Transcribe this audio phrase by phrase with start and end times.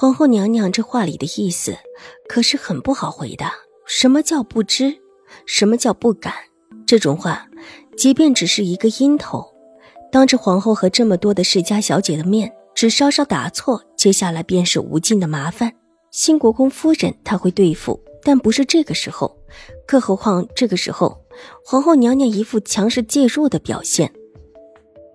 [0.00, 1.76] 皇后娘娘这话里的意思，
[2.26, 3.52] 可是很不好回答。
[3.84, 4.96] 什么叫不知？
[5.44, 6.32] 什么叫不敢？
[6.86, 7.46] 这种话，
[7.98, 9.46] 即便只是一个音头，
[10.10, 15.70] 当着皇后和这么多的世家小姐的面，只稍稍答错，接下来便是无尽的麻烦。
[16.10, 19.36] 新国公夫人她会对付，但不是这个时候。
[19.86, 21.22] 更何况这个时候，
[21.62, 24.10] 皇后娘娘一副强势介入的表现。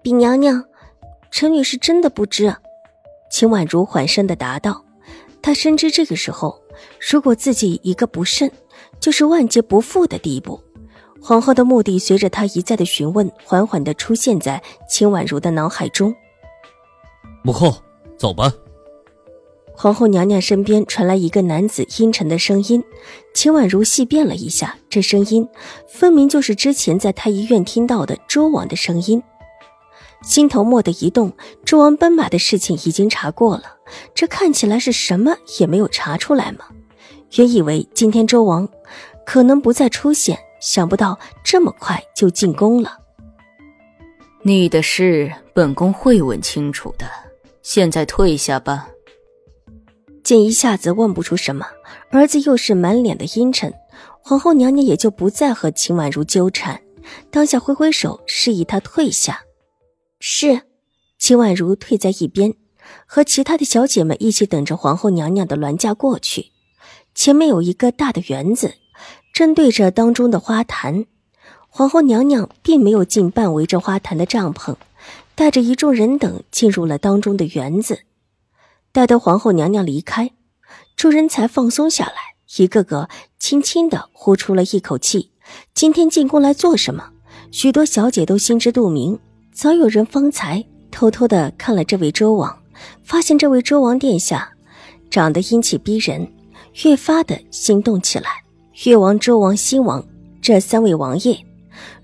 [0.03, 0.63] 禀娘娘，
[1.31, 2.55] 臣女是真的不知。
[3.29, 4.83] 秦婉如缓声的答道
[5.41, 6.59] ：“她深知这个时候，
[7.11, 8.51] 如果自己一个不慎，
[8.99, 10.59] 就是万劫不复的地步。”
[11.21, 16.13] 皇后的目的随着她一再的询问，缓缓的出现在秦婉如的脑海中。
[17.43, 17.75] 母后，
[18.17, 18.53] 走吧。
[19.77, 22.81] 皇后娘娘身边传来一个男子阴沉的声音，
[23.33, 25.45] 秦婉如细辨了一下，这声音
[25.87, 29.21] 分明就是之前在太医院听到的周王的声音。
[30.25, 31.31] 心头蓦地一动，
[31.63, 33.77] 周王奔马的事情已经查过了，
[34.15, 36.65] 这看起来是什么也没有查出来吗？
[37.35, 38.67] 原以为今天周王
[39.23, 42.97] 可能不再出现，想不到这么快就进宫了。
[44.41, 47.05] 你的事本宫会问清楚的，
[47.61, 48.89] 现在退下吧。
[50.23, 51.67] 见一下子问不出什么，
[52.09, 53.71] 儿子又是满脸的阴沉，
[54.21, 56.81] 皇后娘娘也就不再和秦婉如纠缠，
[57.29, 59.39] 当下挥挥手示意她退下。
[60.19, 60.61] 是，
[61.17, 62.55] 秦婉如退在一边，
[63.05, 66.51] 和其他的小姐们一起等着皇后娘娘的銮驾过去。
[67.13, 68.75] 前面有一个大的园子，
[69.33, 71.05] 正对着当中的花坛。
[71.69, 74.75] 皇后娘娘并没有进半围着花坛的帐篷，
[75.35, 77.99] 带着一众人等进入了当中的园子。
[78.91, 80.31] 待得皇后娘娘离开，
[80.95, 85.31] 众人才放松下来，一个个轻轻的呼出了一口气。
[85.73, 87.11] 今天进宫来做什么？
[87.51, 89.19] 许多小姐都心知肚明。
[89.55, 90.61] 早有人方才
[90.91, 92.53] 偷偷的看了这位周王，
[93.03, 94.51] 发现这位周王殿下
[95.09, 96.29] 长得英气逼人，
[96.83, 98.27] 越发的心动起来。
[98.83, 100.05] 越王、周王、新王
[100.41, 101.39] 这三位王爷，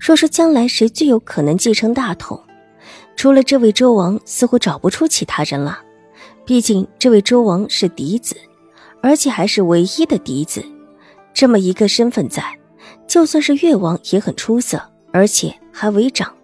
[0.00, 2.42] 若是将来谁最有可能继承大统，
[3.16, 5.78] 除了这位周王，似乎找不出其他人了。
[6.46, 8.34] 毕竟这位周王是嫡子，
[9.02, 10.64] 而且还是唯一的嫡子，
[11.34, 12.42] 这么一个身份在，
[13.06, 14.80] 就算是越王也很出色，
[15.12, 16.34] 而且还为长。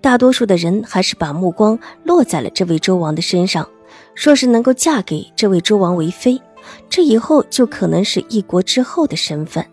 [0.00, 3.68] 大多数的人还是把目光落在了这位周王的身上。
[4.14, 6.40] 若是能够嫁给这位周王为妃，
[6.90, 9.64] 这以后就可能是一国之后的身份。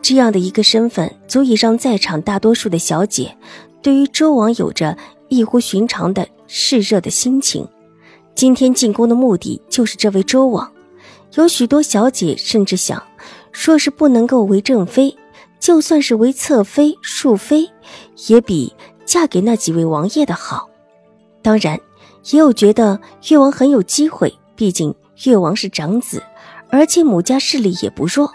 [0.00, 3.36] 这样的一个身份，足以让在场大多数的小姐
[3.80, 4.96] 对于周王有着
[5.28, 7.66] 异乎寻常的炽热的心情。
[8.34, 10.70] 今天进宫的目的就是这位周王。
[11.34, 13.00] 有许多小姐甚至想，
[13.52, 15.16] 若是不能够为正妃，
[15.60, 17.70] 就算是为侧妃、庶妃，
[18.28, 18.74] 也比。
[19.12, 20.70] 嫁给那几位王爷的好，
[21.42, 21.78] 当然
[22.30, 26.22] 也有觉得越王很有机会，毕竟越王是长子，
[26.70, 28.32] 而且母家势力也不弱。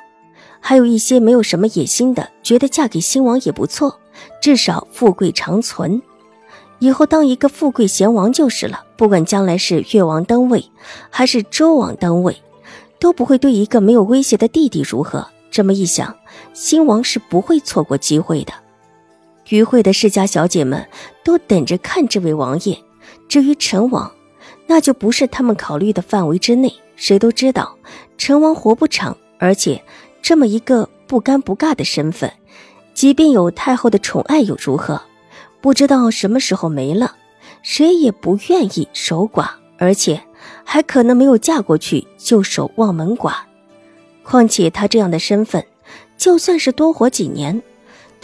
[0.59, 3.99] 还有一些没有什么野心的，觉得嫁给新王也不错，
[4.39, 5.99] 至少富贵长存，
[6.77, 8.85] 以后当一个富贵贤王就是了。
[8.95, 10.63] 不管将来是越王登位，
[11.09, 12.39] 还是周王登位，
[12.99, 15.27] 都不会对一个没有威胁的弟弟如何。
[15.49, 16.15] 这么一想，
[16.53, 18.53] 新王是不会错过机会的。
[19.49, 20.87] 与会的世家小姐们
[21.23, 22.77] 都等着看这位王爷。
[23.27, 24.11] 至于陈王，
[24.65, 26.73] 那就不是他们考虑的范围之内。
[26.95, 27.77] 谁都知道，
[28.17, 29.83] 陈王活不长，而且
[30.21, 32.31] 这么一个不尴不尬的身份，
[32.93, 35.01] 即便有太后的宠爱又如何？
[35.61, 37.15] 不知道什么时候没了，
[37.61, 40.21] 谁也不愿意守寡，而且
[40.63, 43.35] 还可能没有嫁过去就守望门寡。
[44.23, 45.63] 况且他这样的身份，
[46.17, 47.61] 就算是多活几年。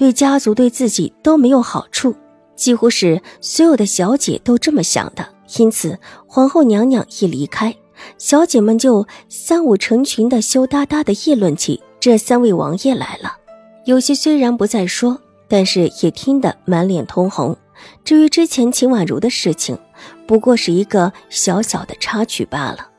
[0.04, 2.14] 对家族对自己都没有好处，
[2.58, 5.26] 几乎是所有的小姐都这么想的。
[5.58, 5.98] 因此，
[6.28, 7.74] 皇后娘娘一离开，
[8.18, 13.38] 小姐们就三五成群的羞答答的议论起这三位王爷来了。
[13.86, 15.18] 有些虽然不再说，
[15.48, 17.56] 但是也听得满脸通红。
[18.04, 19.80] 至于之前秦婉如的事情，
[20.28, 22.90] 不过是一个小小的插曲罢了。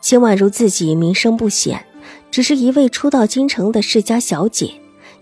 [0.00, 1.84] 秦婉如自己名声不显，
[2.30, 4.70] 只是一位初到京城的世家小姐。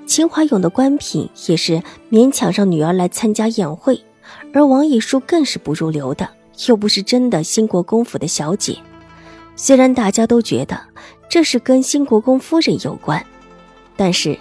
[0.06, 4.02] 秦怀勇的官品也是勉强让女儿来参加宴会，
[4.52, 6.28] 而王以书更是不入流的，
[6.68, 8.76] 又不是真的兴国公府的小姐。
[9.56, 10.78] 虽然大家都觉得
[11.28, 13.24] 这是跟新国公夫人有关，
[13.96, 14.38] 但是，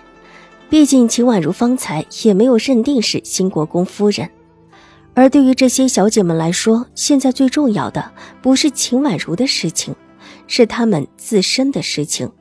[0.69, 4.29] 毕竟秦婉如方才也没有认定是新国公夫人。
[5.13, 8.11] 而对于这些小姐们来说，现在最重要的
[8.41, 9.95] 不是秦婉如的事情，
[10.47, 12.31] 是她们自身的事情。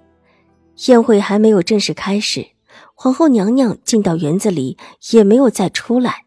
[0.86, 2.46] 宴会还没有正式开始，
[2.94, 4.76] 皇后娘娘进到园子里
[5.10, 6.24] 也没有再出来。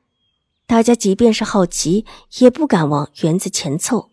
[0.67, 2.05] 大家即便是好奇，
[2.39, 4.09] 也不敢往园子前凑，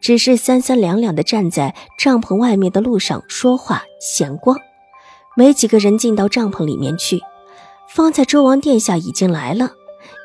[0.00, 4.56] 只是三三两两的站在帐篷外面的路上说话闲逛。
[5.36, 7.20] 没几个人进到帐篷里面去。
[7.88, 9.72] 方才周王殿下已经来了，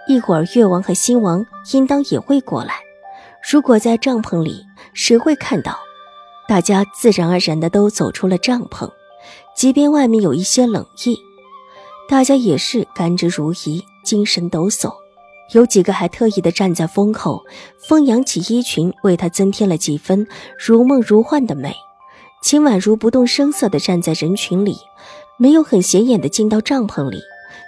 [0.08, 2.76] 一会儿越王和新王应当也会过来。
[3.52, 5.78] 如果在帐篷里，谁会看到？
[6.48, 8.90] 大家自然而然的都走出了帐篷。
[9.54, 11.18] 即便外面有一些冷意，
[12.10, 14.94] 大家也是甘之如饴，精神抖擞。
[15.54, 17.44] 有几个还特意的站在风口，
[17.88, 20.28] 风扬起衣裙，为她增添了几分
[20.58, 21.76] 如梦如幻的美。
[22.42, 24.78] 秦婉如不动声色地站在人群里，
[25.38, 27.20] 没有很显眼的进到帐篷里。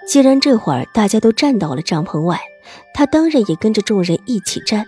[0.07, 2.39] 既然这会儿大家都站到了帐篷外，
[2.93, 4.85] 她当然也跟着众人一起站。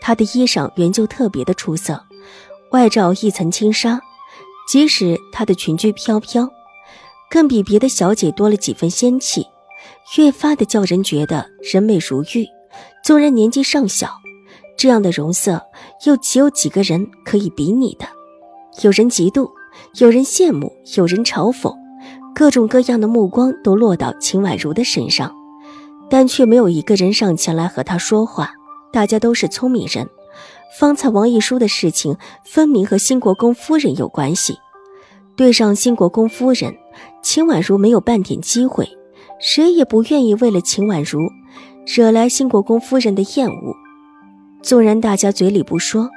[0.00, 2.02] 她的衣裳原就特别的出色，
[2.70, 4.00] 外罩一层轻纱。
[4.68, 6.48] 即使她的裙裾飘飘，
[7.30, 9.46] 更比别的小姐多了几分仙气，
[10.18, 12.46] 越发的叫人觉得人美如玉。
[13.04, 14.10] 纵然年纪尚小，
[14.76, 15.62] 这样的容色
[16.04, 18.06] 又岂有几个人可以比拟的？
[18.82, 19.48] 有人嫉妒，
[20.00, 21.74] 有人羡慕，有人嘲讽，
[22.34, 25.34] 各种各样的目光都落到秦婉如的身上，
[26.10, 28.52] 但却没有一个人上前来和她说话。
[28.92, 30.08] 大家都是聪明人。
[30.78, 34.58] 方才王一书的事情，分明和新国公夫人有关系。
[35.36, 36.76] 对上新国公夫人，
[37.22, 38.88] 秦婉如没有半点机会，
[39.38, 41.18] 谁也不愿意为了秦婉如，
[41.86, 43.76] 惹来新国公夫人的厌恶。
[44.62, 46.10] 纵然大家嘴里不说，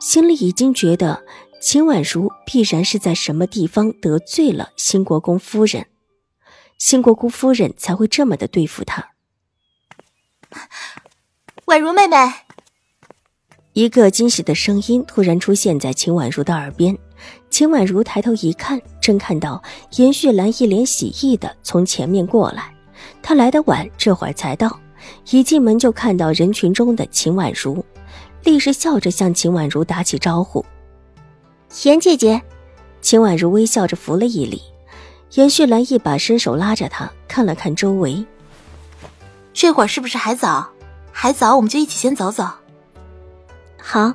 [0.00, 1.24] 心里已经觉得
[1.60, 5.86] 秦婉如必然是在什么地方得罪了新国公夫人，
[6.78, 9.10] 新国公夫人才会这么的对付她。
[11.66, 12.16] 婉如妹妹。
[13.74, 16.96] 一个惊喜的声音突然出现在秦婉如的耳边，
[17.50, 19.60] 秦婉如抬头一看，正看到
[19.96, 22.72] 严旭兰一脸喜意的从前面过来。
[23.20, 24.78] 他来的晚，这会儿才到，
[25.30, 27.84] 一进门就看到人群中的秦婉如，
[28.44, 30.64] 立时笑着向秦婉如打起招呼
[31.82, 32.40] ：“严姐姐。”
[33.02, 34.62] 秦婉如微笑着扶了一礼，
[35.32, 38.24] 严旭兰一把伸手拉着她，看了看周围
[39.52, 40.70] ：“这会儿是不是还早？
[41.10, 42.46] 还早，我们就一起先走走。”
[43.86, 44.10] 好，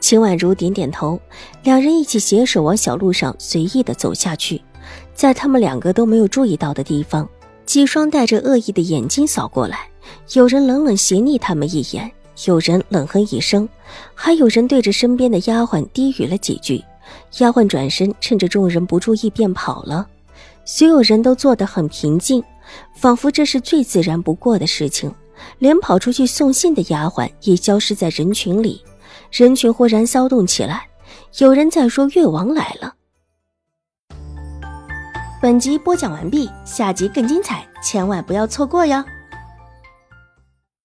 [0.00, 1.20] 秦婉如点点头，
[1.62, 4.60] 两人一起携手往小路上随意的走下去。
[5.14, 7.28] 在他们两个都没有注意到的地方，
[7.66, 9.86] 几双带着恶意的眼睛扫过来。
[10.32, 12.10] 有人冷冷斜睨他们一眼，
[12.46, 13.68] 有人冷哼一声，
[14.14, 16.82] 还有人对着身边的丫鬟低语了几句。
[17.40, 20.08] 丫鬟转身，趁着众人不注意便跑了。
[20.64, 22.42] 所有人都坐得很平静，
[22.96, 25.14] 仿佛这是最自然不过的事情。
[25.58, 28.82] 连跑出去送信的丫鬟也消失在人群里。
[29.30, 30.88] 人群忽然骚动起来，
[31.38, 32.94] 有人在说：“越王来了。”
[35.40, 39.02] 本集播讲完毕，下集更精彩，千万不要错过哟！